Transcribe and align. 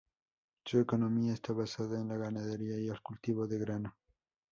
Su 0.65 0.79
economía 0.79 1.31
estaba 1.35 1.59
basada 1.59 2.01
en 2.01 2.07
la 2.07 2.17
ganadería 2.17 2.75
y 2.79 2.87
el 2.87 2.99
cultivo 3.03 3.45
de 3.45 3.59
grano. 3.59 3.95